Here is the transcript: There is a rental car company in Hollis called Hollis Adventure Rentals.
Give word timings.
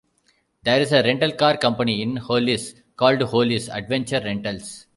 There 0.63 0.81
is 0.81 0.91
a 0.93 1.03
rental 1.03 1.31
car 1.33 1.57
company 1.57 2.01
in 2.01 2.15
Hollis 2.15 2.73
called 2.95 3.21
Hollis 3.21 3.67
Adventure 3.69 4.19
Rentals. 4.19 4.87